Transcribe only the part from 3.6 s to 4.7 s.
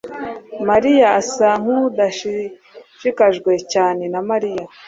cyane na Mariya